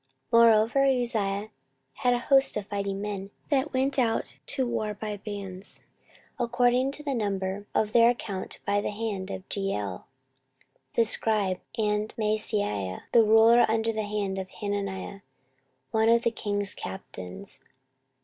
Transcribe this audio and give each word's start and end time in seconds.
14:026:011 0.33 0.41
Moreover 0.41 0.85
Uzziah 0.99 1.49
had 1.93 2.13
an 2.15 2.19
host 2.21 2.57
of 2.57 2.65
fighting 2.65 3.01
men, 3.03 3.29
that 3.49 3.71
went 3.71 3.99
out 3.99 4.35
to 4.47 4.65
war 4.65 4.95
by 4.95 5.17
bands, 5.17 5.81
according 6.39 6.89
to 6.89 7.03
the 7.03 7.13
number 7.13 7.67
of 7.75 7.93
their 7.93 8.09
account 8.09 8.57
by 8.65 8.81
the 8.81 8.89
hand 8.89 9.29
of 9.29 9.47
Jeiel 9.47 10.05
the 10.95 11.03
scribe 11.03 11.59
and 11.77 12.15
Maaseiah 12.17 13.03
the 13.11 13.21
ruler, 13.23 13.63
under 13.69 13.93
the 13.93 14.01
hand 14.01 14.39
of 14.39 14.49
Hananiah, 14.49 15.19
one 15.91 16.09
of 16.09 16.23
the 16.23 16.31
king's 16.31 16.73
captains. 16.73 17.61